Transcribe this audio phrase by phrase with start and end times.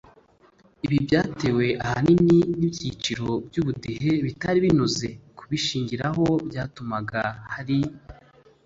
[0.85, 7.21] ibi byatewe ahanini n ibyiciro by ubudehe bitari binoze kubishingiraho byatumaga
[7.53, 7.79] hari